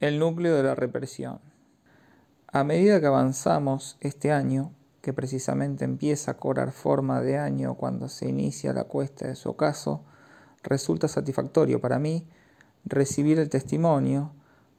[0.00, 1.40] El núcleo de la represión.
[2.50, 8.08] A medida que avanzamos este año, que precisamente empieza a cobrar forma de año cuando
[8.08, 10.02] se inicia la cuesta de su ocaso,
[10.62, 12.26] resulta satisfactorio para mí
[12.86, 14.32] recibir el testimonio,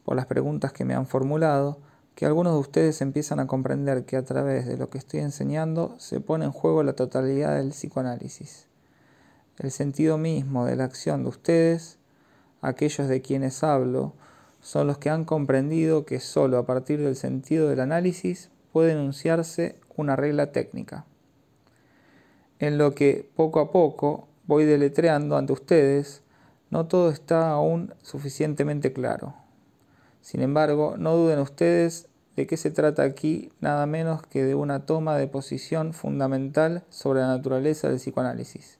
[0.05, 1.77] por las preguntas que me han formulado,
[2.15, 5.93] que algunos de ustedes empiezan a comprender que a través de lo que estoy enseñando
[5.99, 8.65] se pone en juego la totalidad del psicoanálisis.
[9.59, 11.99] El sentido mismo de la acción de ustedes,
[12.61, 14.15] aquellos de quienes hablo,
[14.61, 19.75] son los que han comprendido que sólo a partir del sentido del análisis puede enunciarse
[19.97, 21.05] una regla técnica.
[22.59, 26.21] En lo que poco a poco voy deletreando ante ustedes,
[26.69, 29.33] no todo está aún suficientemente claro.
[30.21, 34.85] Sin embargo, no duden ustedes de que se trata aquí nada menos que de una
[34.85, 38.77] toma de posición fundamental sobre la naturaleza del psicoanálisis,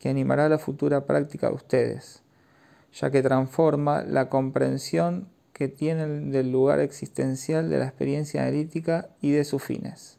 [0.00, 2.23] que animará la futura práctica de ustedes
[2.94, 9.32] ya que transforma la comprensión que tienen del lugar existencial de la experiencia analítica y
[9.32, 10.18] de sus fines.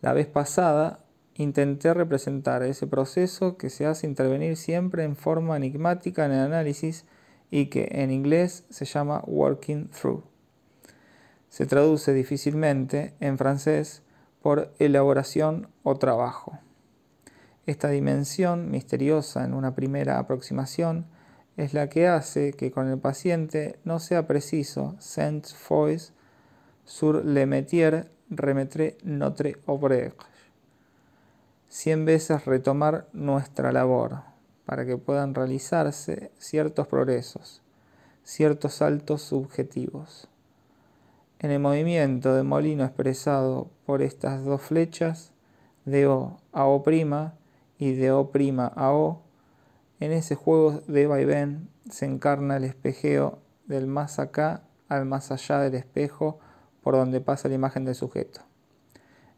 [0.00, 1.00] La vez pasada
[1.34, 7.06] intenté representar ese proceso que se hace intervenir siempre en forma enigmática en el análisis
[7.50, 10.24] y que en inglés se llama working through.
[11.48, 14.02] Se traduce difícilmente en francés
[14.42, 16.58] por elaboración o trabajo.
[17.66, 21.06] Esta dimensión misteriosa en una primera aproximación
[21.56, 26.12] es la que hace que con el paciente no sea preciso sense fois
[26.84, 30.16] sur le métier remettre notre ouvrage.
[31.68, 34.22] Cien veces retomar nuestra labor
[34.64, 37.62] para que puedan realizarse ciertos progresos,
[38.24, 40.28] ciertos saltos subjetivos.
[41.38, 45.32] En el movimiento de molino expresado por estas dos flechas,
[45.84, 46.82] de O a O'
[47.78, 48.30] y de O'
[48.74, 49.22] a O,
[50.00, 55.60] en ese juego de vaivén se encarna el espejeo del más acá al más allá
[55.60, 56.38] del espejo
[56.82, 58.40] por donde pasa la imagen del sujeto.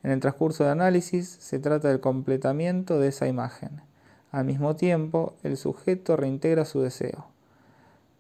[0.05, 3.83] En el transcurso de análisis se trata del completamiento de esa imagen.
[4.31, 7.27] Al mismo tiempo, el sujeto reintegra su deseo.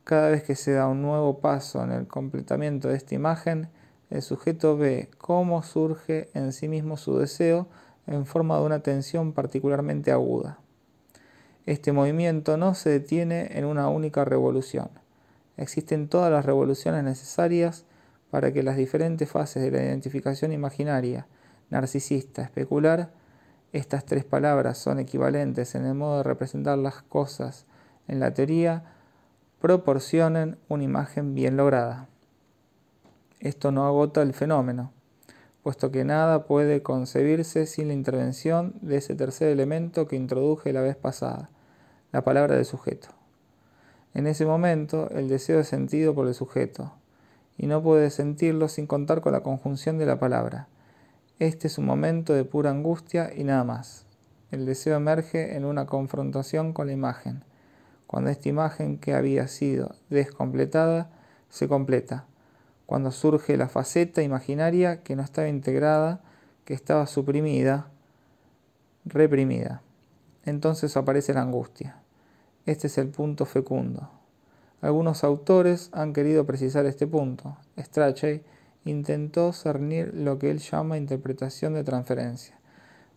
[0.04, 3.68] Cada vez que se da un nuevo paso en el completamiento de esta imagen,
[4.10, 7.68] el sujeto ve cómo surge en sí mismo su deseo
[8.06, 10.58] en forma de una tensión particularmente aguda.
[11.64, 14.90] Este movimiento no se detiene en una única revolución.
[15.56, 17.84] Existen todas las revoluciones necesarias
[18.30, 21.26] para que las diferentes fases de la identificación imaginaria,
[21.70, 23.10] narcisista, especular,
[23.72, 27.64] estas tres palabras son equivalentes en el modo de representar las cosas
[28.08, 28.84] en la teoría,
[29.60, 32.08] proporcionen una imagen bien lograda.
[33.40, 34.92] Esto no agota el fenómeno,
[35.62, 40.80] puesto que nada puede concebirse sin la intervención de ese tercer elemento que introduje la
[40.80, 41.50] vez pasada,
[42.10, 43.08] la palabra del sujeto.
[44.14, 46.92] En ese momento el deseo es sentido por el sujeto,
[47.56, 50.68] y no puede sentirlo sin contar con la conjunción de la palabra.
[51.38, 54.06] Este es un momento de pura angustia y nada más.
[54.50, 57.44] El deseo emerge en una confrontación con la imagen,
[58.06, 61.10] cuando esta imagen que había sido descompletada
[61.48, 62.26] se completa
[62.86, 66.20] cuando surge la faceta imaginaria que no estaba integrada,
[66.64, 67.88] que estaba suprimida,
[69.04, 69.82] reprimida.
[70.44, 71.96] Entonces aparece la angustia.
[72.66, 74.10] Este es el punto fecundo.
[74.80, 77.56] Algunos autores han querido precisar este punto.
[77.78, 78.42] Strachey
[78.84, 82.58] intentó cernir lo que él llama interpretación de transferencia,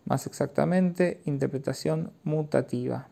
[0.04, 3.08] más exactamente interpretación mutativa.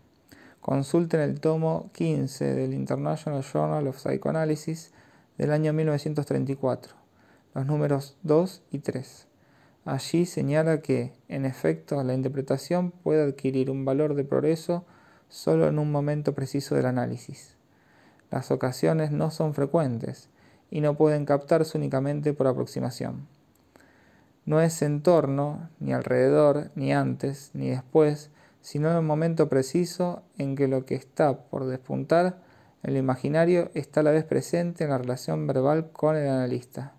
[0.61, 4.93] Consulten el tomo 15 del International Journal of Psychoanalysis
[5.39, 6.95] del año 1934,
[7.55, 9.27] los números 2 y 3.
[9.85, 14.85] Allí señala que, en efecto, la interpretación puede adquirir un valor de progreso
[15.29, 17.57] solo en un momento preciso del análisis.
[18.31, 20.31] Las ocasiones no son frecuentes
[20.71, 23.27] y no pueden captarse únicamente por aproximación.
[24.47, 28.31] No es en torno, ni alrededor, ni antes, ni después,
[28.61, 32.44] sino en el momento preciso en que lo que está por despuntar
[32.85, 36.93] el imaginario está a la vez presente en la relación verbal con el analista.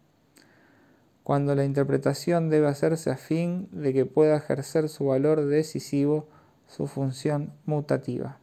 [1.22, 6.28] Cuando la interpretación debe hacerse a fin de que pueda ejercer su valor decisivo,
[6.68, 8.40] su función mutativa.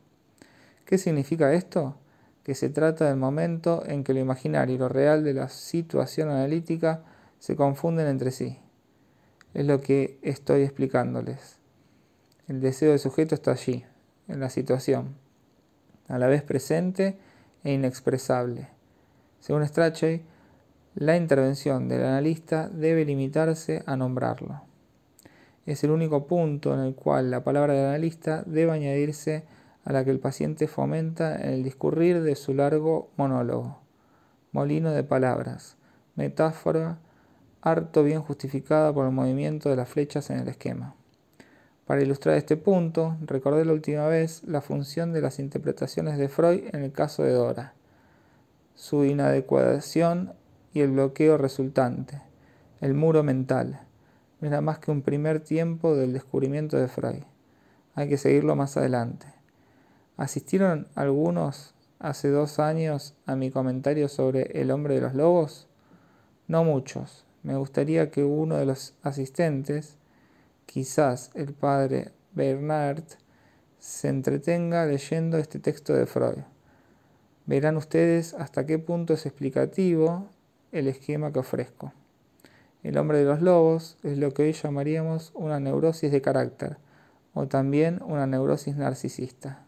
[0.85, 1.97] ¿Qué significa esto?
[2.45, 6.31] Que se trata del momento en que lo imaginario y lo real de la situación
[6.31, 7.03] analítica
[7.41, 8.59] se confunden entre sí.
[9.53, 11.59] Es lo que estoy explicándoles.
[12.47, 13.85] El deseo del sujeto está allí,
[14.29, 15.17] en la situación,
[16.09, 17.19] a la vez presente
[17.65, 18.69] e inexpresable.
[19.41, 20.23] Según Strachey,
[20.95, 24.63] la intervención del analista debe limitarse a nombrarlo.
[25.65, 29.45] Es el único punto en el cual la palabra del analista debe añadirse
[29.85, 33.79] a la que el paciente fomenta en el discurrir de su largo monólogo.
[34.53, 35.77] molino de palabras,
[36.15, 36.99] metáfora
[37.63, 40.95] harto bien justificada por el movimiento de las flechas en el esquema.
[41.93, 46.63] Para ilustrar este punto, recordé la última vez la función de las interpretaciones de Freud
[46.73, 47.75] en el caso de Dora,
[48.75, 50.33] su inadecuación
[50.73, 52.23] y el bloqueo resultante,
[52.81, 53.83] el muro mental.
[54.41, 57.25] No era más que un primer tiempo del descubrimiento de Freud.
[57.95, 59.27] Hay que seguirlo más adelante.
[60.17, 65.69] ¿Asistieron algunos hace dos años a mi comentario sobre el hombre de los lobos?
[66.49, 67.27] No muchos.
[67.43, 69.99] Me gustaría que uno de los asistentes,
[70.73, 73.05] quizás el padre Bernard,
[73.79, 76.39] se entretenga leyendo este texto de Freud.
[77.45, 80.31] Verán ustedes hasta qué punto es explicativo
[80.71, 81.93] el esquema que ofrezco.
[82.83, 86.79] El hombre de los lobos es lo que hoy llamaríamos una neurosis de carácter
[87.35, 89.67] o también una neurosis narcisista.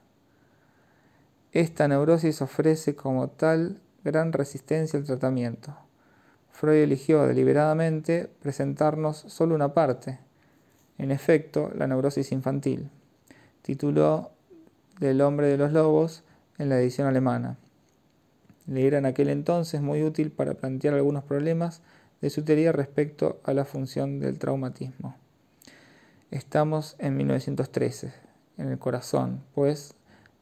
[1.53, 5.77] Esta neurosis ofrece como tal gran resistencia al tratamiento.
[6.51, 10.24] Freud eligió deliberadamente presentarnos solo una parte,
[10.99, 12.91] en efecto, la neurosis infantil.
[13.63, 14.31] Tituló
[15.01, 16.23] Del hombre de los lobos
[16.59, 17.57] en la edición alemana.
[18.67, 21.83] Le era en aquel entonces muy útil para plantear algunos problemas
[22.21, 25.17] de su teoría respecto a la función del traumatismo.
[26.31, 28.13] Estamos en 1913,
[28.57, 29.95] en el corazón, pues,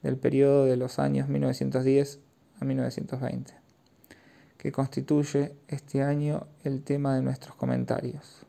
[0.03, 2.21] del periodo de los años 1910
[2.61, 3.55] a 1920,
[4.59, 8.47] que constituye este año el tema de nuestros comentarios.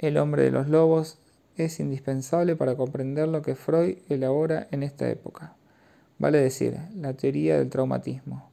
[0.00, 1.18] El hombre de los lobos
[1.56, 5.54] es indispensable para comprender lo que Freud elabora en esta época,
[6.18, 8.50] vale decir, la teoría del traumatismo,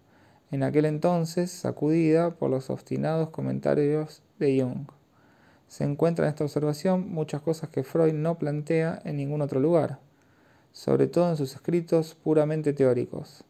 [0.51, 4.87] en aquel entonces sacudida por los obstinados comentarios de Jung.
[5.67, 9.97] Se encuentra en esta observación muchas cosas que Freud no plantea en ningún otro lugar
[10.77, 13.43] sobre todo en sus escritos puramente teóricos.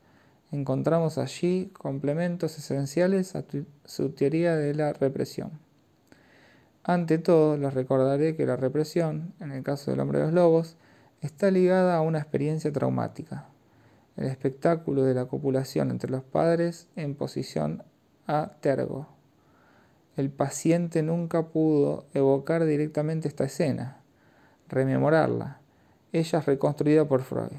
[0.53, 3.43] Encontramos allí complementos esenciales a
[3.83, 5.66] su teoría de la represión.
[6.89, 10.77] Ante todo, les recordaré que la represión, en el caso del hombre de los lobos,
[11.19, 13.49] está ligada a una experiencia traumática,
[14.15, 17.83] el espectáculo de la copulación entre los padres en posición
[18.25, 19.09] a tergo.
[20.15, 24.01] El paciente nunca pudo evocar directamente esta escena,
[24.69, 25.59] rememorarla,
[26.13, 27.51] ella es reconstruida por Freud.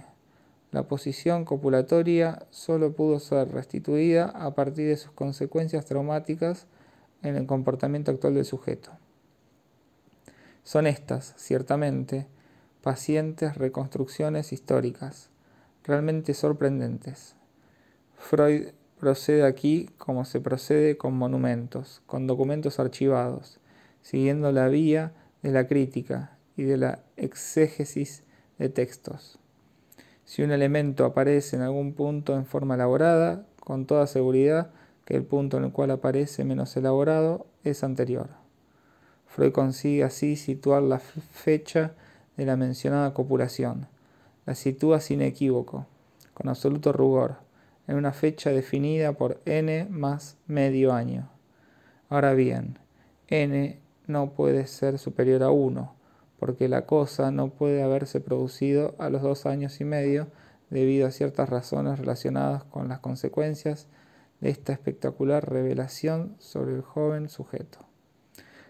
[0.73, 6.67] La posición copulatoria solo pudo ser restituida a partir de sus consecuencias traumáticas
[7.23, 8.91] en el comportamiento actual del sujeto.
[10.69, 12.27] Son estas, ciertamente,
[12.83, 15.31] pacientes reconstrucciones históricas,
[15.83, 17.37] realmente sorprendentes.
[18.19, 23.61] Freud procede aquí como se procede con monumentos, con documentos archivados,
[24.03, 28.23] siguiendo la vía de la crítica y de la exégesis
[28.59, 29.39] de textos.
[30.27, 34.71] Si un elemento aparece en algún punto en forma elaborada, con toda seguridad
[35.07, 38.38] que el punto en el cual aparece menos elaborado es anterior.
[39.29, 41.93] Freud consigue así situar la fecha
[42.37, 43.87] de la mencionada copulación.
[44.47, 45.87] La sitúa sin equívoco,
[46.35, 47.37] con absoluto rugor,
[47.87, 51.31] en una fecha definida por n más medio año.
[52.09, 52.79] Ahora bien,
[53.29, 55.95] n no puede ser superior a 1,
[56.39, 60.29] porque la cosa no puede haberse producido a los dos años y medio
[60.71, 63.89] debido a ciertas razones relacionadas con las consecuencias
[64.41, 67.88] de esta espectacular revelación sobre el joven sujeto,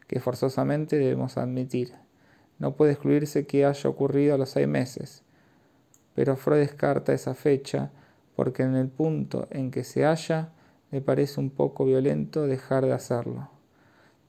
[0.08, 1.94] que forzosamente debemos admitir.
[2.58, 5.22] No puede excluirse que haya ocurrido a los seis meses,
[6.16, 7.92] pero Freud descarta esa fecha
[8.34, 10.50] porque en el punto en que se halla
[10.90, 13.50] le parece un poco violento dejar de hacerlo.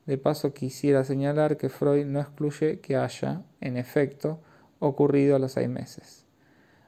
[0.06, 4.40] De paso quisiera señalar que Freud no excluye que haya, en efecto,
[4.80, 6.26] ocurrido a los seis meses.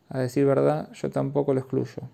[0.10, 2.10] A decir verdad, yo tampoco lo excluyo.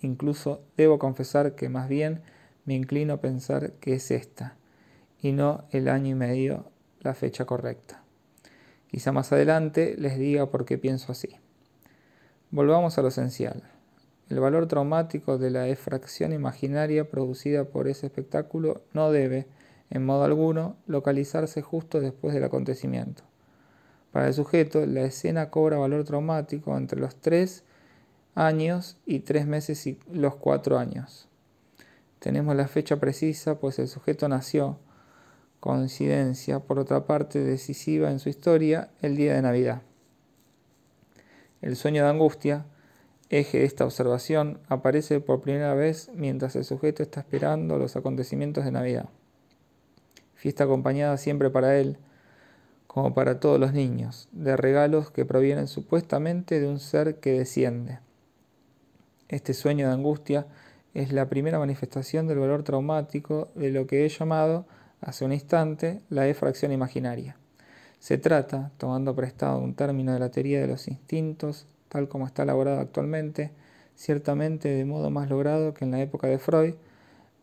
[0.00, 2.22] Incluso debo confesar que más bien
[2.64, 4.56] me inclino a pensar que es esta,
[5.22, 6.66] y no el año y medio
[7.00, 8.02] la fecha correcta.
[8.88, 11.30] Quizá más adelante les diga por qué pienso así.
[12.50, 13.62] Volvamos a lo esencial.
[14.28, 19.46] El valor traumático de la efracción imaginaria producida por ese espectáculo no debe,
[19.90, 23.22] en modo alguno, localizarse justo después del acontecimiento.
[24.10, 27.64] Para el sujeto, la escena cobra valor traumático entre los tres
[28.34, 31.28] años y tres meses y los cuatro años.
[32.18, 34.78] Tenemos la fecha precisa, pues el sujeto nació,
[35.62, 39.80] coincidencia, por otra parte decisiva en su historia, el día de Navidad.
[41.62, 42.66] El sueño de angustia,
[43.30, 48.64] eje de esta observación, aparece por primera vez mientras el sujeto está esperando los acontecimientos
[48.66, 49.08] de Navidad
[50.42, 51.98] fiesta acompañada siempre para él,
[52.88, 58.00] como para todos los niños, de regalos que provienen supuestamente de un ser que desciende.
[59.28, 60.48] Este sueño de angustia
[60.94, 64.66] es la primera manifestación del valor traumático de lo que he llamado
[65.02, 67.36] hace un instante la efracción imaginaria.
[67.98, 72.44] Se trata, tomando prestado un término de la teoría de los instintos, tal como está
[72.44, 73.52] elaborado actualmente,
[73.94, 76.74] ciertamente de modo más logrado que en la época de Freud,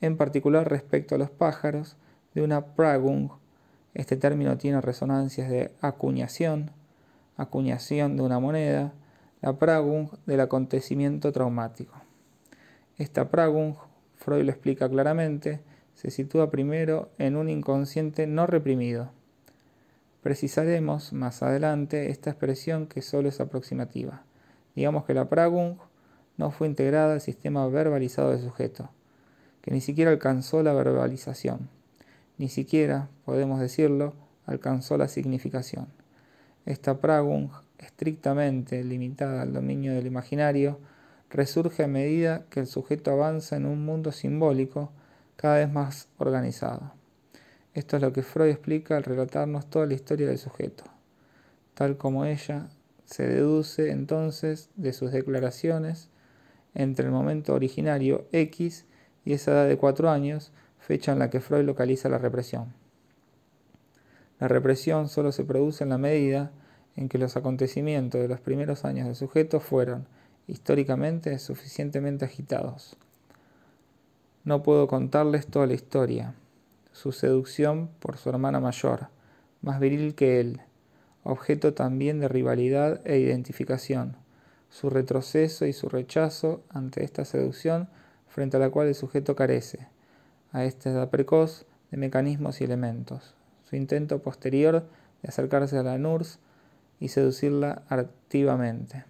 [0.02, 1.96] en particular respecto a los pájaros,
[2.34, 3.30] de una pragung.
[3.94, 6.72] Este término tiene resonancias de acuñación,
[7.38, 8.94] acuñación de una moneda,
[9.42, 11.94] la pragung del acontecimiento traumático.
[12.98, 13.76] Esta pragung,
[14.18, 15.62] Freud lo explica claramente,
[16.00, 19.12] se sitúa primero en un inconsciente no reprimido.
[20.24, 24.24] Precisaremos más adelante esta expresión que solo es aproximativa.
[24.78, 25.76] Digamos que la pragung
[26.38, 28.90] no fue integrada al sistema verbalizado del sujeto,
[29.62, 31.68] que ni siquiera alcanzó la verbalización,
[32.38, 34.14] ni siquiera, podemos decirlo,
[34.46, 35.88] alcanzó la significación.
[36.66, 40.80] Esta pragung, estrictamente limitada al dominio del imaginario,
[41.30, 44.94] resurge a medida que el sujeto avanza en un mundo simbólico
[45.40, 46.92] cada vez más organizado.
[47.74, 50.84] Esto es lo que Freud explica al relatarnos toda la historia del sujeto,
[51.76, 52.68] tal como ella
[53.06, 56.10] se deduce entonces de sus declaraciones
[56.74, 58.86] entre el momento originario X
[59.24, 62.74] y esa edad de cuatro años, fecha en la que Freud localiza la represión.
[64.40, 66.52] La represión solo se produce en la medida
[66.98, 70.06] en que los acontecimientos de los primeros años del sujeto fueron,
[70.48, 72.98] históricamente suficientemente agitados.
[74.44, 76.34] No puedo contarles toda la historia.
[76.92, 79.08] Su seducción por su hermana mayor,
[79.62, 80.62] más viril que él,
[81.24, 84.16] objeto también de rivalidad e identificación,
[84.70, 87.90] su retroceso y su rechazo ante esta seducción
[88.28, 89.88] frente a la cual el sujeto carece,
[90.52, 93.34] a esta edad precoz, de mecanismos y elementos,
[93.68, 94.88] su intento posterior
[95.22, 96.40] de acercarse a la NURS
[97.00, 99.06] y seducirla activamente.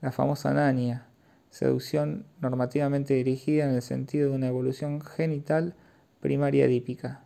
[0.00, 1.06] La famosa nania,
[1.50, 5.74] seducción normativamente dirigida en el sentido de una evolución genital
[6.20, 7.24] primaria edípica,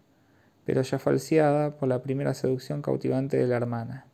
[0.64, 4.07] pero ya falseada por la primera seducción cautivante de la hermana.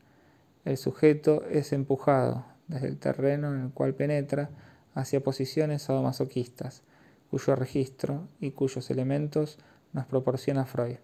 [0.64, 4.50] El sujeto es empujado desde el terreno en el cual penetra
[4.94, 6.82] hacia posiciones sadomasoquistas,
[7.30, 9.58] cuyo registro y cuyos elementos
[9.92, 10.96] nos proporciona Freud.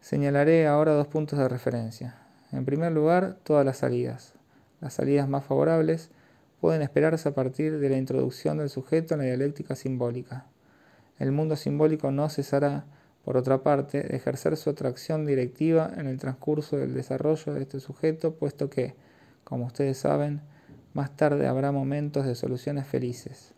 [0.00, 2.16] Señalaré ahora dos puntos de referencia.
[2.52, 4.34] En primer lugar, todas las salidas.
[4.80, 6.10] Las salidas más favorables
[6.60, 10.46] pueden esperarse a partir de la introducción del sujeto en la dialéctica simbólica.
[11.18, 12.84] El mundo simbólico no cesará,
[13.24, 17.80] por otra parte, de ejercer su atracción directiva en el transcurso del desarrollo de este
[17.80, 18.94] sujeto, puesto que,
[19.44, 20.42] como ustedes saben,
[20.92, 23.52] más tarde habrá momentos de soluciones felices,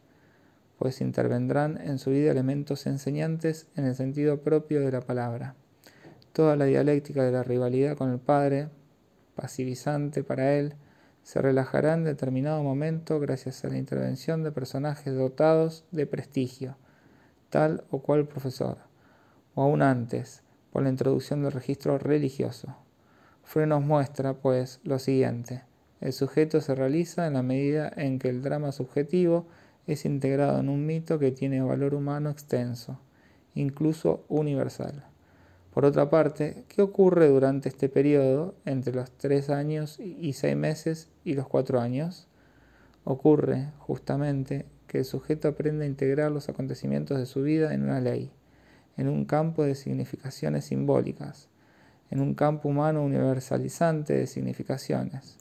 [0.78, 5.54] pues intervendrán en su vida elementos enseñantes en el sentido propio de la palabra.
[6.32, 8.68] Toda la dialéctica de la rivalidad con el padre,
[9.34, 10.74] pasivizante para él,
[11.28, 16.78] se relajará en determinado momento gracias a la intervención de personajes dotados de prestigio,
[17.50, 18.78] tal o cual profesor,
[19.54, 20.42] o aún antes,
[20.72, 22.74] por la introducción del registro religioso.
[23.42, 25.64] Freud nos muestra, pues, lo siguiente.
[26.00, 29.48] El sujeto se realiza en la medida en que el drama subjetivo
[29.86, 33.02] es integrado en un mito que tiene valor humano extenso,
[33.54, 35.04] incluso universal.
[35.72, 41.08] Por otra parte, ¿qué ocurre durante este periodo entre los tres años y seis meses
[41.24, 42.26] y los cuatro años?
[43.04, 48.00] Ocurre, justamente, que el sujeto aprende a integrar los acontecimientos de su vida en una
[48.00, 48.30] ley,
[48.96, 51.48] en un campo de significaciones simbólicas,
[52.10, 55.36] en un campo humano universalizante de significaciones.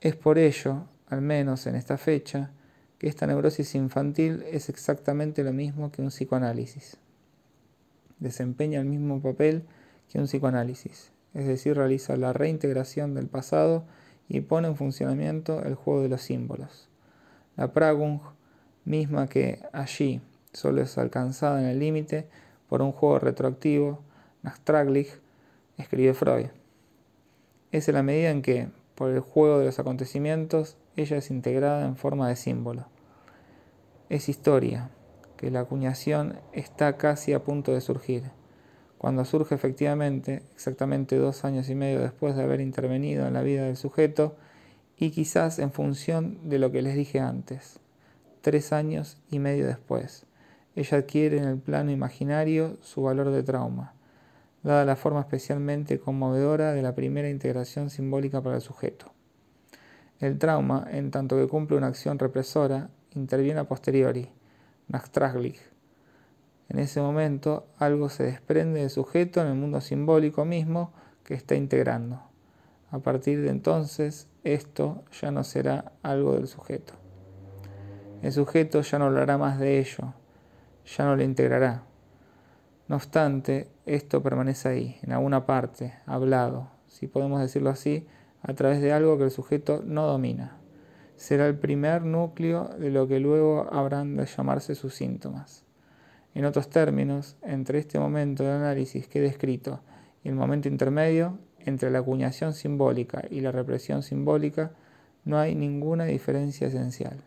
[0.00, 2.52] Es por ello, al menos en esta fecha,
[2.98, 6.98] que esta neurosis infantil es exactamente lo mismo que un psicoanálisis
[8.20, 9.64] desempeña el mismo papel
[10.10, 13.84] que un psicoanálisis, es decir, realiza la reintegración del pasado
[14.28, 16.88] y pone en funcionamiento el juego de los símbolos.
[17.56, 18.20] La Pragung,
[18.84, 20.20] misma que allí
[20.52, 22.28] solo es alcanzada en el límite
[22.68, 24.00] por un juego retroactivo,
[24.42, 25.20] Nachtraglich,
[25.76, 26.46] escribe Freud.
[27.72, 31.86] Es en la medida en que, por el juego de los acontecimientos, ella es integrada
[31.86, 32.86] en forma de símbolo.
[34.08, 34.90] Es historia,
[35.38, 38.24] que la acuñación está casi a punto de surgir.
[38.98, 43.64] Cuando surge efectivamente, exactamente dos años y medio después de haber intervenido en la vida
[43.64, 44.36] del sujeto,
[44.98, 47.78] y quizás en función de lo que les dije antes,
[48.40, 50.26] tres años y medio después,
[50.74, 53.94] ella adquiere en el plano imaginario su valor de trauma,
[54.64, 59.12] dada la forma especialmente conmovedora de la primera integración simbólica para el sujeto.
[60.18, 64.28] El trauma, en tanto que cumple una acción represora, interviene a posteriori,
[66.68, 70.92] en ese momento algo se desprende del sujeto en el mundo simbólico mismo
[71.24, 72.22] que está integrando.
[72.90, 76.94] A partir de entonces, esto ya no será algo del sujeto.
[78.22, 80.14] El sujeto ya no hablará más de ello,
[80.84, 81.84] ya no lo integrará.
[82.88, 88.06] No obstante, esto permanece ahí, en alguna parte, hablado, si podemos decirlo así,
[88.42, 90.57] a través de algo que el sujeto no domina.
[91.18, 95.64] Será el primer núcleo de lo que luego habrán de llamarse sus síntomas.
[96.32, 99.80] En otros términos, entre este momento de análisis que he descrito
[100.22, 104.70] y el momento intermedio, entre la acuñación simbólica y la represión simbólica,
[105.24, 107.18] no hay ninguna diferencia esencial.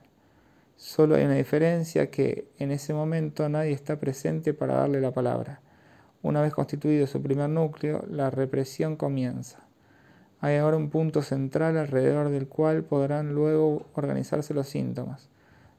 [0.77, 5.60] Solo hay una diferencia que en ese momento nadie está presente para darle la palabra.
[6.21, 9.67] Una vez constituido su primer núcleo, la represión comienza.
[10.41, 15.29] Hay ahora un punto central alrededor del cual podrán luego organizarse los síntomas,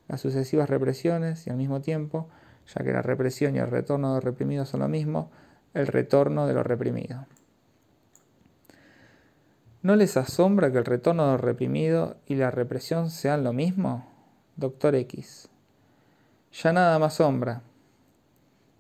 [0.06, 2.28] las sucesivas represiones y al mismo tiempo,
[2.72, 5.32] ya que la represión y el retorno de lo reprimido son lo mismo,
[5.74, 7.26] el retorno de lo reprimido.
[9.82, 14.06] ¿No les asombra que el retorno de lo reprimido y la represión sean lo mismo?
[14.54, 15.48] Doctor X.
[16.52, 17.62] Ya nada más asombra.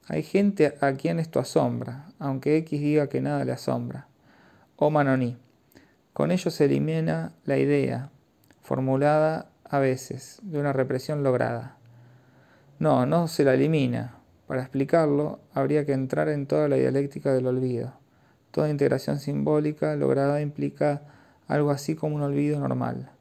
[0.06, 4.06] Hay gente a quien esto asombra, aunque X diga que nada le asombra.
[4.76, 5.38] O Manoní.
[6.12, 8.10] Con ello se elimina la idea,
[8.60, 11.78] formulada a veces, de una represión lograda.
[12.78, 14.16] No, no se la elimina.
[14.46, 17.94] Para explicarlo, habría que entrar en toda la dialéctica del olvido.
[18.50, 21.02] Toda integración simbólica lograda implica
[21.48, 23.12] algo así como un olvido normal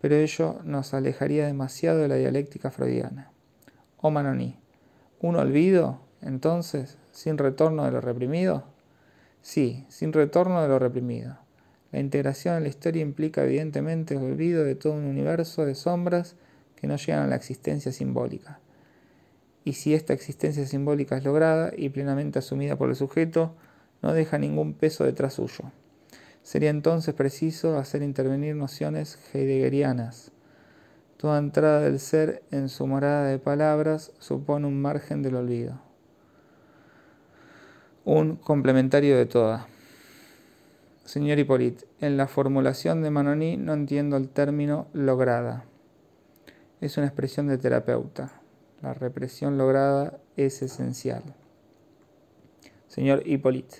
[0.00, 3.30] pero ello nos alejaría demasiado de la dialéctica freudiana.
[3.98, 4.58] O Manoní,
[5.20, 8.64] ¿un olvido, entonces, sin retorno de lo reprimido?
[9.42, 11.38] Sí, sin retorno de lo reprimido.
[11.92, 16.36] La integración en la historia implica evidentemente el olvido de todo un universo de sombras
[16.76, 18.60] que no llegan a la existencia simbólica.
[19.64, 23.54] Y si esta existencia simbólica es lograda y plenamente asumida por el sujeto,
[24.02, 25.72] no deja ningún peso detrás suyo.
[26.42, 30.32] Sería entonces preciso hacer intervenir nociones heideggerianas.
[31.16, 35.80] Toda entrada del ser en su morada de palabras supone un margen del olvido.
[38.04, 39.66] Un complementario de toda.
[41.08, 45.64] Señor Hippolyte, en la formulación de Manoní no entiendo el término lograda.
[46.82, 48.42] Es una expresión de terapeuta.
[48.82, 51.22] La represión lograda es esencial.
[52.88, 53.76] Señor Hippolyte.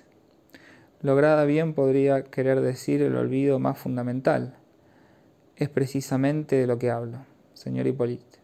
[1.03, 4.57] Lograda bien podría querer decir el olvido más fundamental.
[5.57, 8.39] Es precisamente de lo que hablo, señor Hipólito.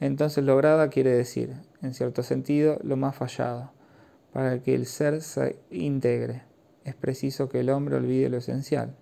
[0.00, 3.70] Entonces lograda quiere decir, en cierto sentido, lo más fallado.
[4.32, 6.42] Para que el ser se integre,
[6.84, 8.96] es preciso que el hombre olvide lo esencial.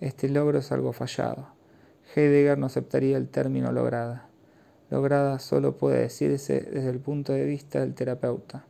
[0.00, 1.48] Este logro es algo fallado.
[2.14, 4.28] Heidegger no aceptaría el término lograda.
[4.90, 8.64] Lograda solo puede decirse desde el punto de vista del terapeuta.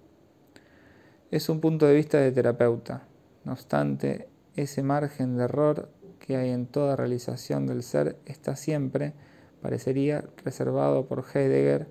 [1.30, 3.06] Es un punto de vista de terapeuta,
[3.44, 9.12] no obstante, ese margen de error que hay en toda realización del ser está siempre,
[9.60, 11.88] parecería, reservado por Heidegger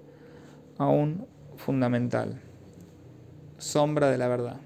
[0.77, 1.27] aún
[1.57, 2.41] fundamental.
[3.57, 4.61] Sombra de la verdad.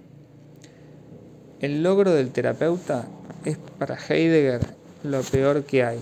[1.60, 3.08] El logro del terapeuta
[3.44, 4.62] es para Heidegger
[5.04, 6.00] lo peor que hay.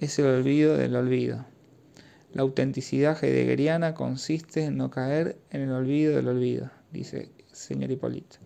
[0.00, 1.44] Es el olvido del olvido.
[2.32, 7.90] La autenticidad heideggeriana consiste en no caer en el olvido del olvido, dice el señor
[7.90, 8.38] Hipólito.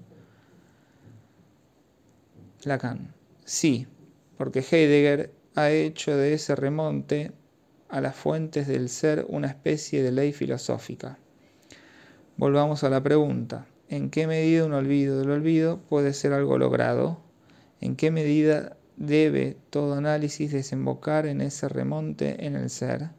[2.64, 3.14] Lacan.
[3.44, 3.86] Sí,
[4.36, 7.30] porque Heidegger ha hecho de ese remonte
[7.88, 11.20] a las fuentes del ser una especie de ley filosófica.
[12.36, 13.64] Volvamos a la pregunta.
[13.88, 17.18] ¿En qué medida un olvido del olvido puede ser algo logrado?
[17.80, 23.10] ¿En qué medida debe todo análisis desembocar en ese remonte en el ser?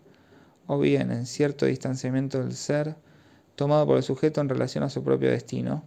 [0.66, 2.98] ¿O bien en cierto distanciamiento del ser
[3.56, 5.86] tomado por el sujeto en relación a su propio destino?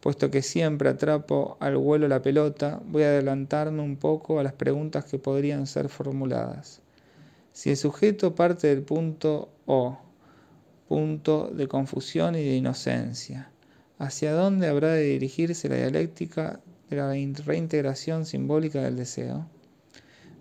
[0.00, 4.52] Puesto que siempre atrapo al vuelo la pelota, voy a adelantarme un poco a las
[4.52, 6.82] preguntas que podrían ser formuladas.
[7.52, 9.98] Si el sujeto parte del punto O,
[10.88, 13.50] punto de confusión y de inocencia,
[13.98, 17.12] ¿hacia dónde habrá de dirigirse la dialéctica de la
[17.44, 19.48] reintegración simbólica del deseo?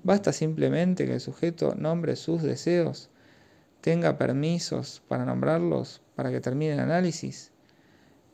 [0.03, 3.09] ¿Basta simplemente que el sujeto nombre sus deseos,
[3.81, 7.51] tenga permisos para nombrarlos para que termine el análisis?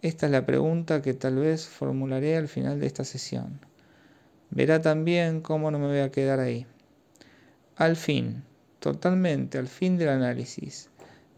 [0.01, 3.61] Esta es la pregunta que tal vez formularé al final de esta sesión.
[4.49, 6.67] Verá también cómo no me voy a quedar ahí.
[7.77, 8.43] Al fin,
[8.79, 10.89] totalmente al fin del análisis,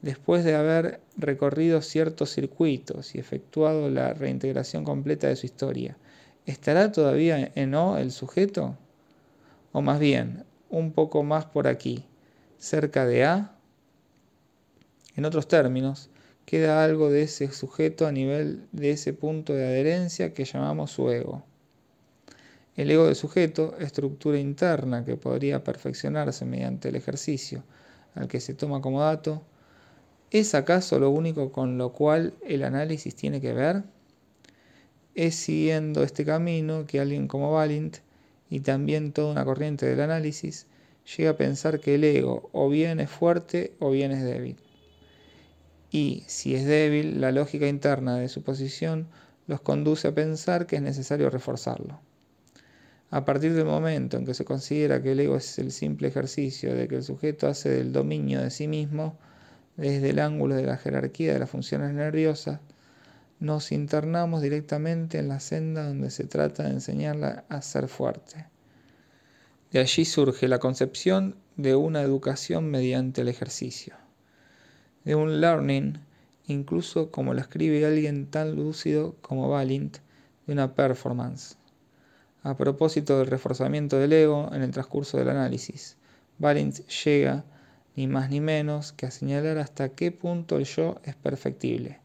[0.05, 5.97] después de haber recorrido ciertos circuitos y efectuado la reintegración completa de su historia,
[6.45, 8.77] ¿estará todavía en O el sujeto?
[9.71, 12.05] O más bien, un poco más por aquí,
[12.59, 13.57] cerca de A.
[15.15, 16.11] En otros términos,
[16.45, 21.09] queda algo de ese sujeto a nivel de ese punto de adherencia que llamamos su
[21.09, 21.43] ego.
[22.75, 27.63] El ego del sujeto, estructura interna que podría perfeccionarse mediante el ejercicio,
[28.13, 29.41] al que se toma como dato,
[30.39, 33.83] ¿es acaso lo único con lo cual el análisis tiene que ver?
[35.15, 37.99] Es siguiendo este camino que alguien como Valint
[38.49, 40.67] y también toda una corriente del análisis
[41.15, 44.57] llega a pensar que el ego o bien es fuerte o bien es débil.
[45.89, 49.07] Y si es débil, la lógica interna de su posición
[49.47, 52.01] los conduce a pensar que es necesario reforzarlo.
[53.09, 56.75] A partir del momento en que se considera que el ego es el simple ejercicio
[56.75, 59.17] de que el sujeto hace del dominio de sí mismo,
[59.77, 62.59] desde el ángulo de la jerarquía de las funciones nerviosas,
[63.39, 68.47] nos internamos directamente en la senda donde se trata de enseñarla a ser fuerte.
[69.71, 73.95] De allí surge la concepción de una educación mediante el ejercicio,
[75.03, 75.99] de un learning,
[76.47, 79.97] incluso como lo escribe alguien tan lúcido como Valint,
[80.47, 81.57] de una performance.
[82.43, 85.97] A propósito del reforzamiento del ego en el transcurso del análisis,
[86.38, 87.43] Valint llega,
[87.95, 91.99] ni más ni menos, que a señalar hasta qué punto el yo es perfectible.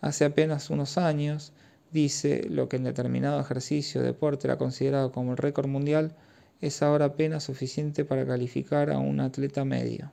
[0.00, 1.52] Hace apenas unos años,
[1.92, 6.14] dice lo que en determinado ejercicio de deporte era considerado como el récord mundial,
[6.60, 10.12] es ahora apenas suficiente para calificar a un atleta medio.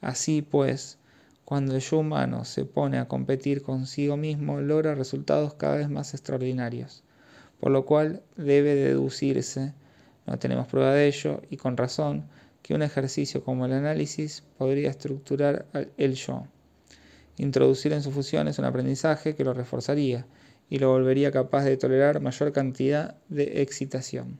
[0.00, 0.98] Así pues,
[1.44, 6.14] cuando el yo humano se pone a competir consigo mismo, logra resultados cada vez más
[6.14, 7.02] extraordinarios,
[7.60, 9.72] por lo cual debe deducirse,
[10.26, 12.24] no tenemos prueba de ello, y con razón,
[12.68, 15.64] que un ejercicio como el análisis podría estructurar
[15.96, 16.46] el yo,
[17.38, 20.26] introducir en sus funciones un aprendizaje que lo reforzaría
[20.68, 24.38] y lo volvería capaz de tolerar mayor cantidad de excitación.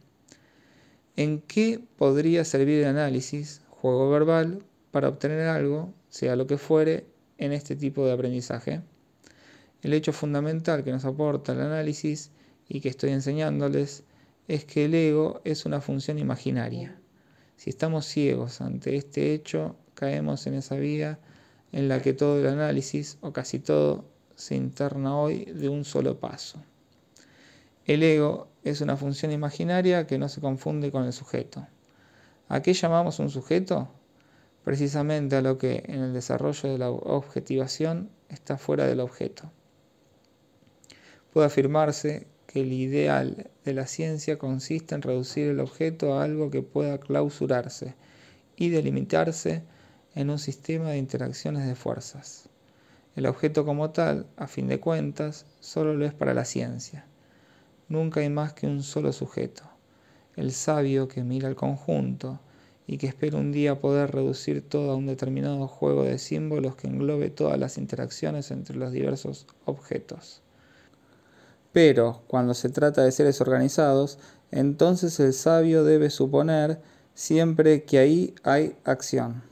[1.17, 7.07] ¿En qué podría servir el análisis, juego verbal, para obtener algo, sea lo que fuere,
[7.39, 8.83] en este tipo de aprendizaje?
[9.81, 12.31] El hecho fundamental que nos aporta el análisis
[12.69, 14.05] y que estoy enseñándoles
[14.49, 16.95] es que el ego es una función imaginaria.
[17.59, 21.19] Si estamos ciegos ante este hecho, caemos en esa vía
[21.73, 24.05] en la que todo el análisis, o casi todo,
[24.37, 26.63] se interna hoy de un solo paso.
[27.85, 31.67] El ego es una función imaginaria que no se confunde con el sujeto.
[32.49, 33.89] ¿A qué llamamos un sujeto?
[34.63, 39.51] Precisamente a lo que en el desarrollo de la objetivación está fuera del objeto.
[41.33, 46.51] Puede afirmarse que el ideal de la ciencia consiste en reducir el objeto a algo
[46.51, 47.95] que pueda clausurarse
[48.57, 49.63] y delimitarse
[50.17, 52.49] en un sistema de interacciones de fuerzas.
[53.15, 57.05] El objeto como tal, a fin de cuentas, solo lo es para la ciencia
[57.89, 59.63] nunca hay más que un solo sujeto,
[60.37, 62.39] el sabio que mira el conjunto
[62.87, 66.87] y que espera un día poder reducir todo a un determinado juego de símbolos que
[66.87, 70.43] englobe todas las interacciones entre los diversos objetos.
[71.81, 74.19] Pero cuando se trata de seres organizados,
[74.51, 76.81] entonces el sabio debe suponer
[77.15, 79.45] siempre que ahí hay acción.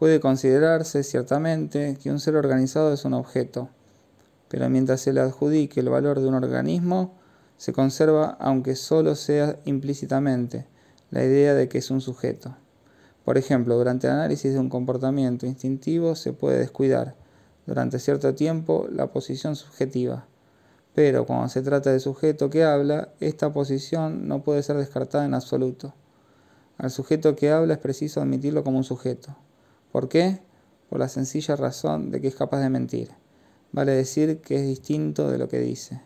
[0.00, 3.68] Puede considerarse ciertamente que un ser organizado es un objeto,
[4.48, 7.14] pero mientras se le adjudique el valor de un organismo,
[7.58, 10.66] se conserva, aunque solo sea implícitamente,
[11.12, 12.56] la idea de que es un sujeto.
[13.24, 17.14] Por ejemplo, durante el análisis de un comportamiento instintivo se puede descuidar
[17.66, 20.26] durante cierto tiempo la posición subjetiva,
[21.02, 25.32] pero cuando se trata de sujeto que habla, esta posición no puede ser descartada en
[25.32, 25.94] absoluto.
[26.76, 29.34] Al sujeto que habla es preciso admitirlo como un sujeto.
[29.92, 30.42] ¿Por qué?
[30.90, 33.08] Por la sencilla razón de que es capaz de mentir.
[33.72, 36.02] Vale decir que es distinto de lo que dice.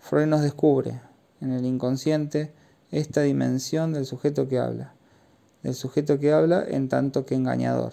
[0.00, 1.00] Freud nos descubre
[1.40, 2.52] en el inconsciente
[2.90, 4.92] esta dimensión del sujeto que habla,
[5.62, 7.92] del sujeto que habla en tanto que engañador.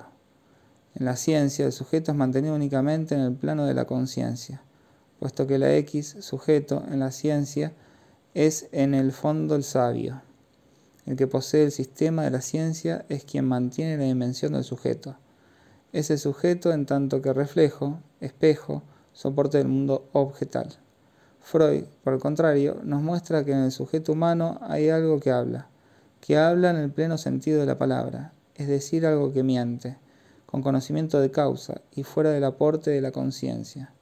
[0.96, 4.63] En la ciencia, el sujeto es mantenido únicamente en el plano de la conciencia,
[5.19, 7.73] puesto que la X, sujeto, en la ciencia,
[8.34, 10.21] es en el fondo el sabio.
[11.06, 15.17] El que posee el sistema de la ciencia es quien mantiene la dimensión del sujeto.
[15.91, 20.69] Ese sujeto en tanto que reflejo, espejo, soporte del mundo objetal.
[21.41, 25.67] Freud, por el contrario, nos muestra que en el sujeto humano hay algo que habla,
[26.21, 29.97] que habla en el pleno sentido de la palabra, es decir, algo que miente,
[30.45, 33.93] con conocimiento de causa y fuera del aporte de la conciencia.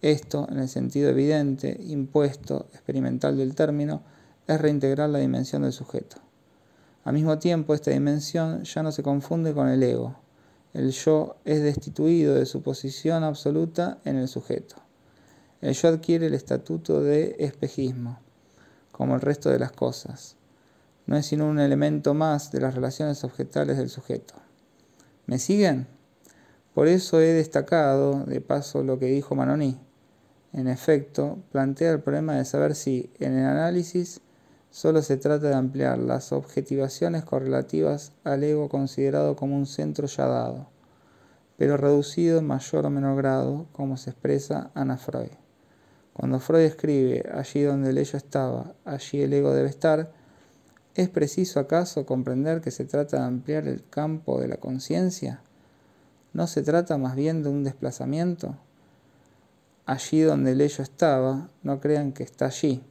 [0.00, 4.02] Esto, en el sentido evidente, impuesto, experimental del término,
[4.46, 6.18] es reintegrar la dimensión del sujeto.
[7.04, 10.16] Al mismo tiempo, esta dimensión ya no se confunde con el ego.
[10.72, 14.76] El yo es destituido de su posición absoluta en el sujeto.
[15.60, 18.20] El yo adquiere el estatuto de espejismo,
[18.92, 20.36] como el resto de las cosas.
[21.06, 24.34] No es sino un elemento más de las relaciones objetales del sujeto.
[25.26, 25.88] ¿Me siguen?
[26.74, 29.87] Por eso he destacado, de paso, lo que dijo Manoni.
[30.52, 34.20] En efecto, plantea el problema de saber si, en el análisis,
[34.70, 40.26] Solo se trata de ampliar las objetivaciones correlativas al ego considerado como un centro ya
[40.26, 40.68] dado,
[41.56, 45.30] pero reducido en mayor o menor grado, como se expresa Ana Freud.
[46.12, 50.12] Cuando Freud escribe allí donde el ello estaba, allí el ego debe estar,
[50.94, 55.40] ¿es preciso acaso comprender que se trata de ampliar el campo de la conciencia?
[56.34, 58.58] ¿No se trata más bien de un desplazamiento?
[59.88, 62.84] Allí donde el ello estaba, no crean que está allí,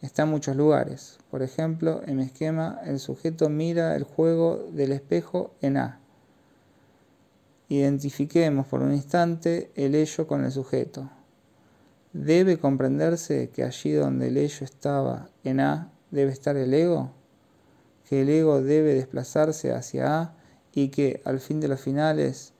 [0.00, 1.18] está en muchos lugares.
[1.30, 6.00] Por ejemplo, en mi esquema, el sujeto mira el juego del espejo en A.
[7.68, 11.10] Identifiquemos por un instante el ello con el sujeto.
[12.14, 17.12] ¿Debe comprenderse que allí donde el ello estaba en A debe estar el ego?
[18.08, 20.34] ¿Que el ego debe desplazarse hacia A
[20.72, 22.53] y que al fin de los finales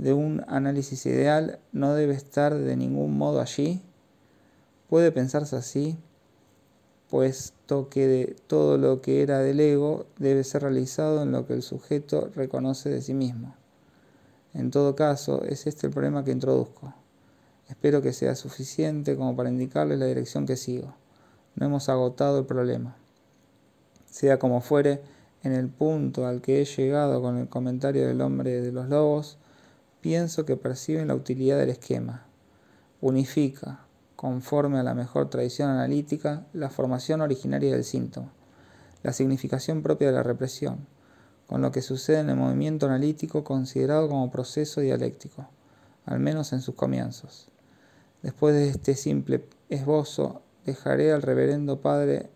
[0.00, 3.82] de un análisis ideal no debe estar de ningún modo allí?
[4.88, 5.98] ¿Puede pensarse así?
[7.10, 11.54] puesto que de todo lo que era del ego debe ser realizado en lo que
[11.54, 13.56] el sujeto reconoce de sí mismo.
[14.54, 16.94] En todo caso, es este el problema que introduzco.
[17.68, 20.94] Espero que sea suficiente como para indicarles la dirección que sigo.
[21.56, 22.96] No hemos agotado el problema.
[24.06, 25.02] Sea como fuere,
[25.42, 29.38] en el punto al que he llegado con el comentario del hombre de los lobos,
[30.00, 32.26] pienso que perciben la utilidad del esquema.
[33.00, 33.86] Unifica,
[34.16, 38.32] conforme a la mejor tradición analítica, la formación originaria del síntoma,
[39.02, 40.86] la significación propia de la represión,
[41.46, 45.48] con lo que sucede en el movimiento analítico considerado como proceso dialéctico,
[46.06, 47.48] al menos en sus comienzos.
[48.22, 52.30] Después de este simple esbozo, dejaré al reverendo padre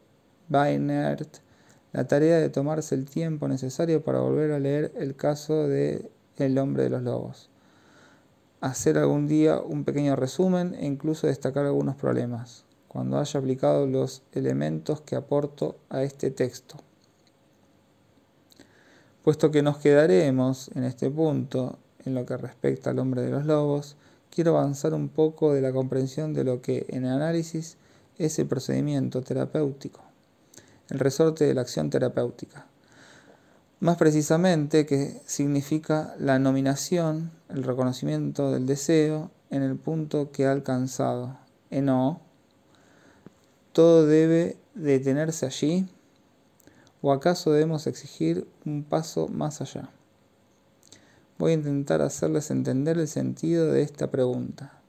[0.51, 1.39] Weinert
[1.93, 6.59] la tarea de tomarse el tiempo necesario para volver a leer el caso de El
[6.59, 7.51] hombre de los lobos
[8.65, 14.23] hacer algún día un pequeño resumen e incluso destacar algunos problemas, cuando haya aplicado los
[14.33, 16.77] elementos que aporto a este texto.
[19.23, 23.45] Puesto que nos quedaremos en este punto en lo que respecta al hombre de los
[23.45, 23.97] lobos,
[24.31, 27.77] quiero avanzar un poco de la comprensión de lo que en análisis
[28.17, 30.01] es el procedimiento terapéutico,
[30.89, 32.67] el resorte de la acción terapéutica
[33.85, 40.53] más precisamente que significa la nominación, el reconocimiento del deseo en el punto que ha
[40.53, 41.37] alcanzado.
[41.69, 42.23] En O,
[43.73, 45.87] todo debe detenerse allí,
[47.03, 49.91] o acaso debemos exigir un paso más allá.
[51.37, 54.81] Voy a intentar hacerles entender el sentido de esta pregunta.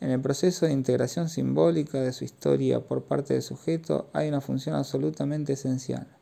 [0.00, 4.40] En el proceso de integración simbólica de su historia por parte del sujeto hay una
[4.40, 6.17] función absolutamente esencial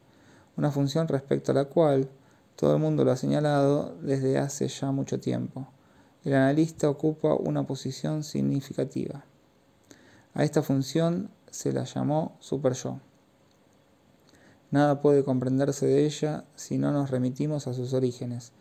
[0.57, 2.09] una función respecto a la cual
[2.57, 5.69] todo el mundo lo ha señalado desde hace ya mucho tiempo.
[6.25, 9.25] El analista ocupa una posición significativa.
[10.35, 13.01] A esta función se la llamó superyo.
[14.71, 18.53] Nada puede comprenderse de ella si no nos remitimos a sus orígenes.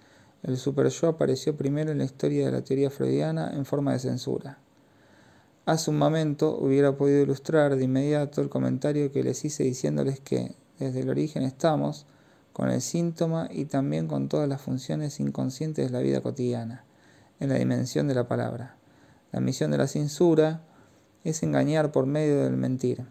[0.43, 4.59] El superyo apareció primero en la historia de la teoría freudiana en forma de censura.
[5.65, 10.55] Hace un momento hubiera podido ilustrar de inmediato el comentario que les hice diciéndoles que,
[10.79, 12.05] desde el origen estamos,
[12.53, 16.85] con el síntoma y también con todas las funciones inconscientes de la vida cotidiana,
[17.39, 18.77] en la dimensión de la palabra.
[19.31, 20.61] La misión de la censura
[21.25, 23.05] es engañar por medio del mentir.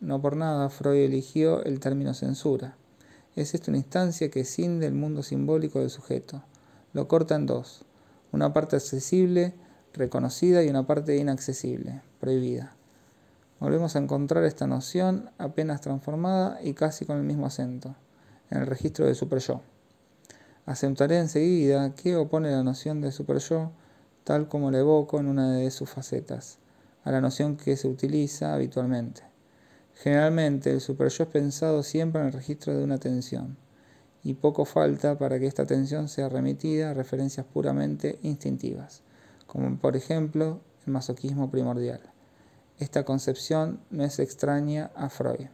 [0.00, 2.76] No por nada Freud eligió el término censura.
[3.34, 6.42] Es esta una instancia que cinde el mundo simbólico del sujeto.
[6.92, 7.86] Lo corta en dos,
[8.32, 9.54] una parte accesible,
[9.94, 12.75] reconocida y una parte inaccesible, prohibida.
[13.58, 17.94] Volvemos a encontrar esta noción apenas transformada y casi con el mismo acento,
[18.50, 19.62] en el registro de superyo.
[20.66, 23.70] Aceptaré enseguida que opone la noción de superyo,
[24.24, 26.58] tal como la evoco en una de sus facetas,
[27.04, 29.22] a la noción que se utiliza habitualmente.
[29.94, 33.56] Generalmente el superyo es pensado siempre en el registro de una tensión,
[34.22, 39.00] y poco falta para que esta tensión sea remitida a referencias puramente instintivas,
[39.46, 42.00] como por ejemplo el masoquismo primordial.
[42.78, 45.46] Esta concepción no es extraña a Freud.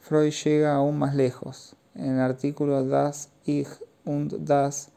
[0.00, 1.76] Freud llega aún más lejos.
[1.94, 3.68] En el artículo Das Ich
[4.04, 4.90] und das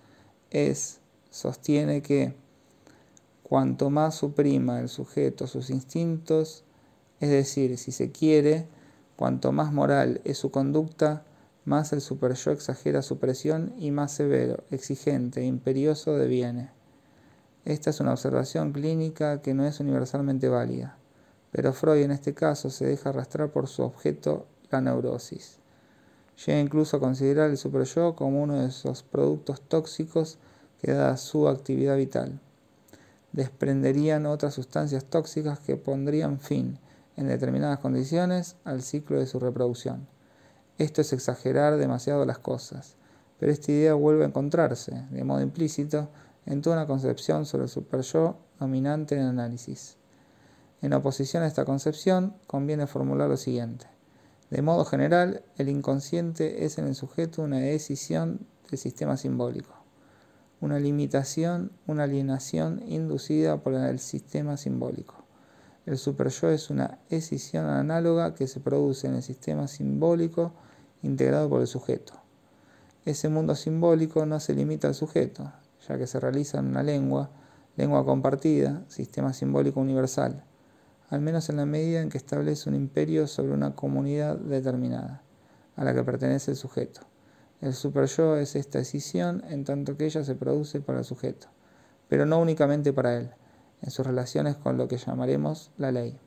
[0.49, 2.33] Es sostiene que
[3.43, 6.63] cuanto más suprima el sujeto sus instintos,
[7.19, 8.67] es decir, si se quiere,
[9.15, 11.23] cuanto más moral es su conducta,
[11.65, 16.71] más el superyo exagera su presión y más severo, exigente e imperioso deviene.
[17.65, 20.97] Esta es una observación clínica que no es universalmente válida,
[21.51, 25.57] pero Freud en este caso se deja arrastrar por su objeto, la neurosis.
[26.45, 30.37] Llega incluso a considerar el superyo como uno de esos productos tóxicos
[30.79, 32.39] que da su actividad vital.
[33.31, 36.77] Desprenderían otras sustancias tóxicas que pondrían fin,
[37.17, 40.07] en determinadas condiciones, al ciclo de su reproducción.
[40.77, 42.95] Esto es exagerar demasiado las cosas,
[43.39, 46.09] pero esta idea vuelve a encontrarse, de modo implícito,
[46.45, 49.97] en toda una concepción sobre el superyo dominante en el análisis.
[50.81, 53.87] En oposición a esta concepción, conviene formular lo siguiente.
[54.49, 59.73] De modo general, el inconsciente es en el sujeto una decisión del sistema simbólico,
[60.61, 65.15] una limitación, una alienación inducida por el sistema simbólico.
[65.85, 70.53] El superyo es una escisión análoga que se produce en el sistema simbólico
[71.01, 72.13] integrado por el sujeto.
[73.05, 75.51] Ese mundo simbólico no se limita al sujeto,
[75.87, 77.29] ya que se realiza en una lengua,
[77.75, 80.43] lengua compartida, sistema simbólico universal,
[81.09, 85.21] al menos en la medida en que establece un imperio sobre una comunidad determinada,
[85.75, 87.01] a la que pertenece el sujeto.
[87.61, 91.47] El superyo es esta escisión en tanto que ella se produce para el sujeto,
[92.07, 93.31] pero no únicamente para él,
[93.81, 96.19] en sus relaciones con lo que llamaremos la ley.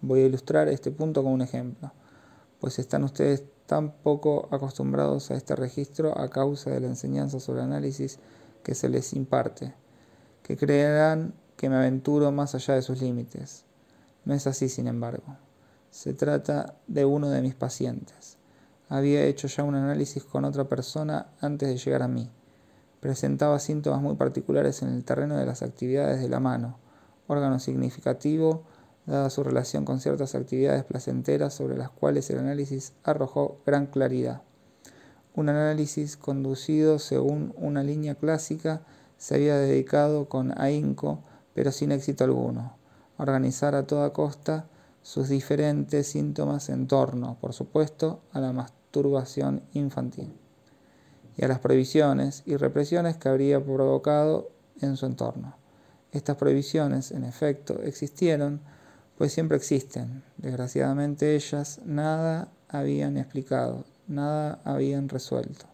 [0.00, 1.92] Voy a ilustrar este punto con un ejemplo,
[2.60, 7.62] pues están ustedes tan poco acostumbrados a este registro a causa de la enseñanza sobre
[7.62, 8.18] análisis
[8.62, 9.74] que se les imparte,
[10.42, 13.64] que creerán que me aventuro más allá de sus límites.
[14.24, 15.36] No es así, sin embargo.
[15.90, 18.36] Se trata de uno de mis pacientes.
[18.88, 22.30] Había hecho ya un análisis con otra persona antes de llegar a mí.
[23.00, 26.78] Presentaba síntomas muy particulares en el terreno de las actividades de la mano,
[27.26, 28.64] órgano significativo
[29.06, 34.42] dada su relación con ciertas actividades placenteras sobre las cuales el análisis arrojó gran claridad.
[35.34, 38.82] Un análisis conducido según una línea clásica
[39.16, 41.22] se había dedicado con ahínco,
[41.54, 42.76] pero sin éxito alguno,
[43.16, 44.66] a organizar a toda costa
[45.02, 50.32] sus diferentes síntomas en torno, por supuesto, a la masturbación infantil
[51.36, 55.56] y a las prohibiciones y represiones que habría provocado en su entorno.
[56.12, 58.60] Estas prohibiciones, en efecto, existieron,
[59.16, 60.22] pues siempre existen.
[60.36, 65.66] Desgraciadamente ellas nada habían explicado, nada habían resuelto.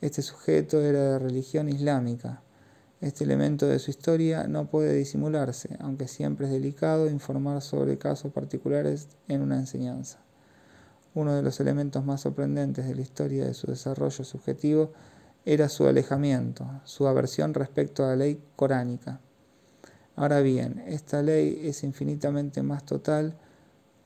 [0.00, 2.42] Este sujeto era de religión islámica.
[3.00, 8.32] Este elemento de su historia no puede disimularse, aunque siempre es delicado informar sobre casos
[8.32, 10.18] particulares en una enseñanza.
[11.14, 14.92] Uno de los elementos más sorprendentes de la historia de su desarrollo subjetivo
[15.44, 19.20] era su alejamiento, su aversión respecto a la ley coránica.
[20.18, 23.36] Ahora bien, esta ley es infinitamente más total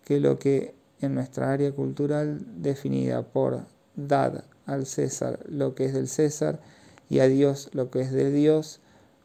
[0.05, 3.65] que lo que en nuestra área cultural definida por
[3.97, 6.61] dad al César lo que es del César
[7.09, 8.81] y a Dios lo que es de Dios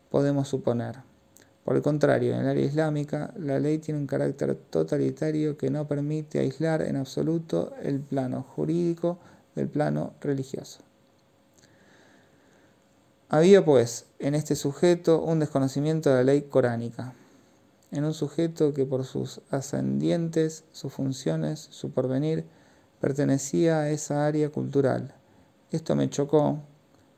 [0.10, 1.00] podemos suponer.
[1.66, 5.90] Por el contrario, en el área islámica, la ley tiene un carácter totalitario que no
[5.90, 9.20] permite aislar en absoluto el plano jurídico
[9.56, 10.87] del plano religioso.
[13.30, 17.14] Había, pues, en este sujeto un desconocimiento de la ley coránica,
[17.92, 22.46] en un sujeto que por sus ascendientes, sus funciones, su porvenir,
[23.02, 25.14] pertenecía a esa área cultural.
[25.72, 26.60] Esto me chocó,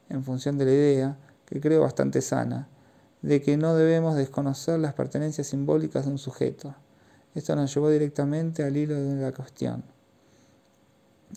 [0.09, 2.67] en función de la idea, que creo bastante sana,
[3.21, 6.73] de que no debemos desconocer las pertenencias simbólicas de un sujeto.
[7.35, 9.83] Esto nos llevó directamente al hilo de la cuestión.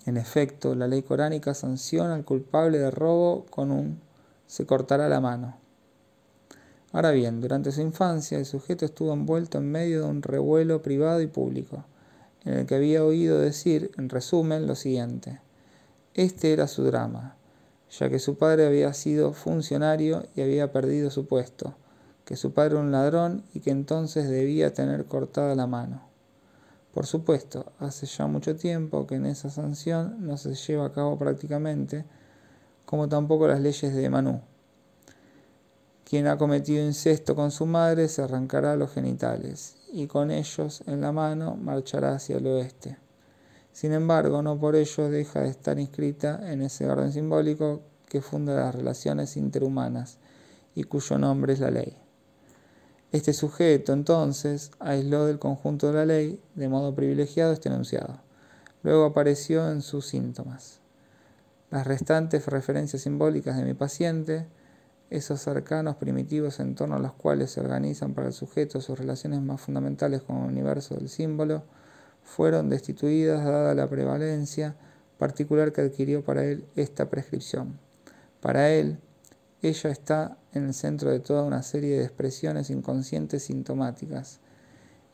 [0.06, 4.00] En efecto, la ley coránica sanciona al culpable de robo con un
[4.46, 5.56] se cortará la mano.
[6.92, 11.20] Ahora bien, durante su infancia el sujeto estuvo envuelto en medio de un revuelo privado
[11.20, 11.84] y público,
[12.44, 15.40] en el que había oído decir, en resumen, lo siguiente.
[16.14, 17.36] Este era su drama
[17.98, 21.74] ya que su padre había sido funcionario y había perdido su puesto,
[22.24, 26.02] que su padre era un ladrón y que entonces debía tener cortada la mano.
[26.94, 31.18] Por supuesto, hace ya mucho tiempo que en esa sanción no se lleva a cabo
[31.18, 32.04] prácticamente,
[32.84, 34.40] como tampoco las leyes de Manú.
[36.04, 41.00] Quien ha cometido incesto con su madre se arrancará los genitales y con ellos en
[41.00, 42.98] la mano marchará hacia el oeste.
[43.72, 48.54] Sin embargo, no por ello deja de estar inscrita en ese orden simbólico que funda
[48.54, 50.18] las relaciones interhumanas
[50.74, 51.96] y cuyo nombre es la ley.
[53.10, 58.20] Este sujeto, entonces, aisló del conjunto de la ley de modo privilegiado este enunciado.
[58.82, 60.81] Luego apareció en sus síntomas.
[61.72, 64.46] Las restantes referencias simbólicas de mi paciente,
[65.08, 69.40] esos cercanos primitivos en torno a los cuales se organizan para el sujeto sus relaciones
[69.40, 71.62] más fundamentales con el universo del símbolo,
[72.24, 74.76] fueron destituidas dada la prevalencia
[75.16, 77.78] particular que adquirió para él esta prescripción.
[78.42, 78.98] Para él,
[79.62, 84.40] ella está en el centro de toda una serie de expresiones inconscientes sintomáticas,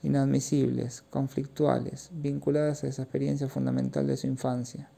[0.03, 4.91] inadmisibles, conflictuales, vinculadas a esa experiencia fundamental de su infancia.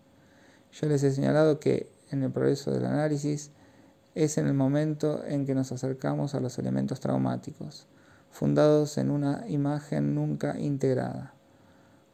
[0.73, 3.51] Yo les he señalado que, en el progreso del análisis,
[4.15, 7.87] es en el momento en que nos acercamos a los elementos traumáticos,
[8.31, 11.35] fundados en una imagen nunca integrada.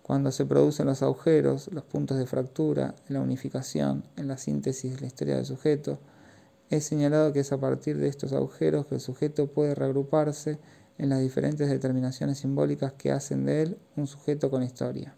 [0.03, 4.95] Cuando se producen los agujeros, los puntos de fractura, en la unificación, en la síntesis
[4.95, 5.99] de la historia del sujeto,
[6.71, 10.59] es señalado que es a partir de estos agujeros que el sujeto puede reagruparse
[10.99, 15.15] en las diferentes determinaciones simbólicas que hacen de él un sujeto con historia.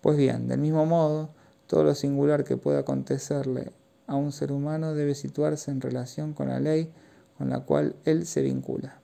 [0.00, 1.30] Pues bien, del mismo modo,
[1.68, 3.70] todo lo singular que pueda acontecerle
[4.08, 6.90] a un ser humano debe situarse en relación con la ley
[7.36, 9.00] con la cual él se vincula.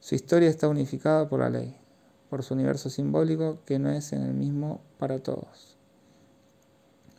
[0.00, 1.76] Su historia está unificada por la ley
[2.34, 5.76] por su universo simbólico que no es en el mismo para todos.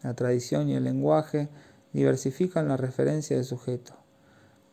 [0.03, 1.47] La tradición y el lenguaje
[1.93, 3.93] diversifican la referencia de sujeto.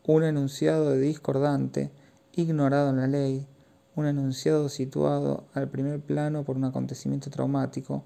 [0.04, 1.92] Un enunciado discordante,
[2.32, 3.46] ignorado en la ley,
[3.94, 8.02] un enunciado situado al primer plano por un acontecimiento traumático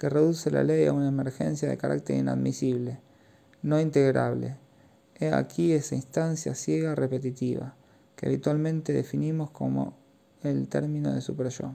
[0.00, 3.00] que reduce la ley a una emergencia de carácter inadmisible,
[3.60, 4.56] no integrable.
[5.16, 7.76] He aquí esa instancia ciega repetitiva,
[8.16, 9.98] que habitualmente definimos como
[10.42, 11.74] el término de super-yo.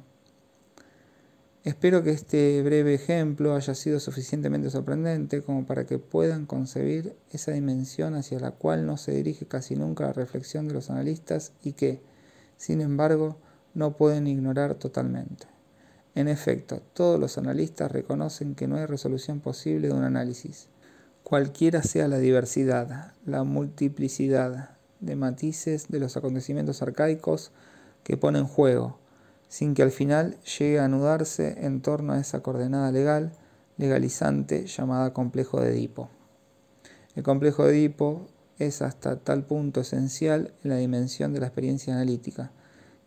[1.63, 7.51] Espero que este breve ejemplo haya sido suficientemente sorprendente como para que puedan concebir esa
[7.51, 11.73] dimensión hacia la cual no se dirige casi nunca la reflexión de los analistas y
[11.73, 12.01] que,
[12.57, 13.37] sin embargo,
[13.75, 15.54] no pueden ignorar totalmente.
[16.15, 20.69] En efecto, todos los analistas reconocen que no hay resolución posible de un análisis,
[21.23, 27.51] cualquiera sea la diversidad, la multiplicidad de matices de los acontecimientos arcaicos,
[28.03, 28.97] que pone en juego,
[29.49, 33.33] sin que al final llegue a anudarse en torno a esa coordenada legal,
[33.77, 36.09] legalizante llamada complejo de Edipo.
[37.15, 41.93] El complejo de Edipo es hasta tal punto esencial en la dimensión de la experiencia
[41.93, 42.51] analítica,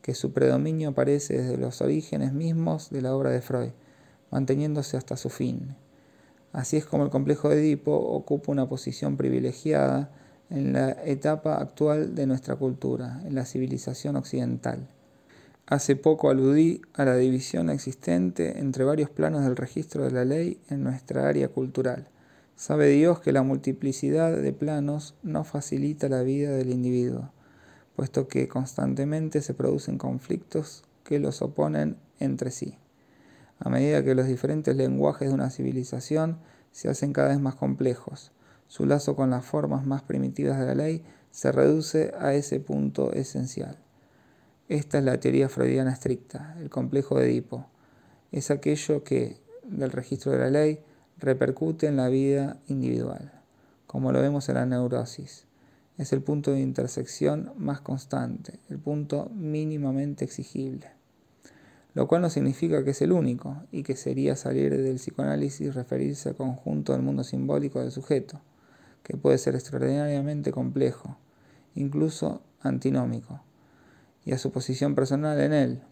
[0.03, 3.71] que su predominio aparece desde los orígenes mismos de la obra de Freud,
[4.31, 5.77] manteniéndose hasta su fin.
[6.53, 10.11] Así es como el complejo de Edipo ocupa una posición privilegiada
[10.51, 14.89] en la etapa actual de nuestra cultura, en la civilización occidental.
[15.67, 20.59] Hace poco aludí a la división existente entre varios planos del registro de la ley
[20.71, 22.09] en nuestra área cultural.
[22.57, 27.31] Sabe Dios que la multiplicidad de planos no facilita la vida del individuo,
[27.99, 32.79] puesto que constantemente se producen conflictos que los oponen entre sí.
[33.59, 36.39] A medida que los diferentes lenguajes de una civilización
[36.71, 38.31] se hacen cada vez más complejos,
[38.69, 43.13] su lazo con las formas más primitivas de la ley se reduce a ese punto
[43.15, 43.77] esencial.
[44.69, 47.67] Esta es la teoría freudiana estricta, el complejo de Edipo.
[48.31, 50.79] Es aquello que, del registro de la ley,
[51.19, 53.33] repercute en la vida individual,
[53.89, 55.48] como lo vemos en la neurosis.
[55.99, 60.91] Es el punto de intersección más constante, el punto mínimamente exigible.
[61.93, 66.31] Lo cual no significa que es el único y que sería salir del psicoanálisis referirse
[66.31, 68.41] al conjunto del mundo simbólico del sujeto
[69.09, 71.17] que puede ser extraordinariamente complejo,
[71.75, 73.43] incluso antinómico,
[74.25, 75.83] y a su posición personal en él,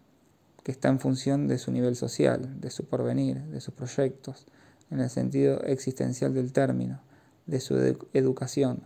[0.63, 4.45] que está en función de su nivel social, de su porvenir, de sus proyectos,
[4.91, 7.01] en el sentido existencial del término,
[7.47, 7.75] de su
[8.13, 8.83] educación,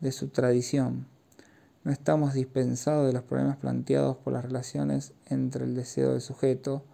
[0.00, 1.06] de su tradición.
[1.84, 6.84] No estamos dispensados de los problemas planteados por las relaciones entre el deseo del sujeto,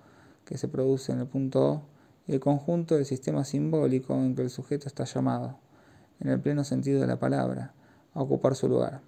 [0.45, 1.83] que se produce en el punto O,
[2.27, 5.59] y el conjunto del sistema simbólico en que el sujeto está llamado
[6.21, 7.75] en el pleno sentido de la palabra,
[8.15, 9.01] a ocupar su lugar.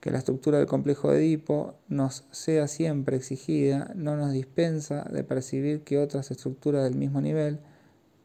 [0.00, 5.24] Que la estructura del complejo de Edipo nos sea siempre exigida no nos dispensa de
[5.24, 7.60] percibir que otras estructuras del mismo nivel,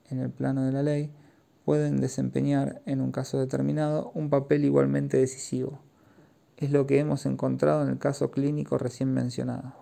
[0.09, 1.11] en el plano de la ley,
[1.65, 5.79] pueden desempeñar, en un caso determinado, un papel igualmente decisivo.
[6.57, 9.73] Es lo que hemos encontrado en el caso clínico recién mencionado.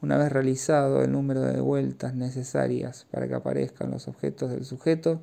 [0.00, 5.20] Una vez realizado el número de vueltas necesarias para que aparezcan los objetos del sujeto,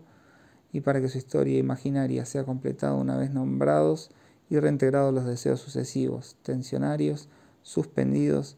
[0.74, 4.12] y para que su historia imaginaria sea completada una vez nombrados
[4.50, 7.30] y reintegrados los deseos sucesivos, tensionarios,
[7.62, 8.58] suspendidos,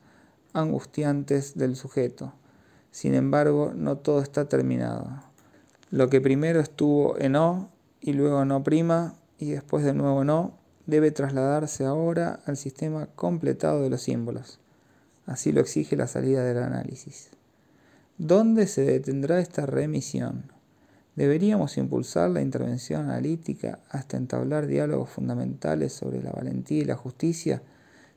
[0.54, 2.34] angustiantes del sujeto.
[2.92, 5.33] Sin embargo, no todo está terminado.
[5.94, 7.70] Lo que primero estuvo en O
[8.02, 8.64] y luego en O'
[9.38, 14.60] y después de nuevo en O, debe trasladarse ahora al sistema completado de los símbolos.
[15.28, 17.30] Así lo exige la salida del análisis.
[18.18, 20.52] ¿Dónde se detendrá esta remisión?
[21.16, 27.62] Deberíamos impulsar la intervención analítica hasta entablar diálogos fundamentales sobre la valentía y la justicia,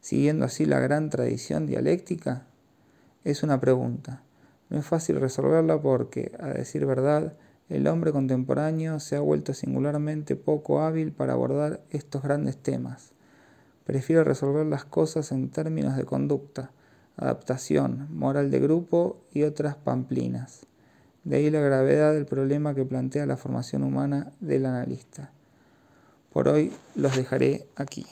[0.00, 2.46] siguiendo así la gran tradición dialéctica.
[3.22, 4.22] Es una pregunta.
[4.70, 7.34] No es fácil resolverla porque, a decir verdad,
[7.68, 13.12] el hombre contemporáneo se ha vuelto singularmente poco hábil para abordar estos grandes temas.
[13.84, 16.70] Prefiere resolver las cosas en términos de conducta,
[17.16, 20.66] adaptación, moral de grupo y otras pamplinas.
[21.24, 25.32] De ahí la gravedad del problema que plantea la formación humana del analista.
[26.32, 28.06] Por hoy los dejaré aquí.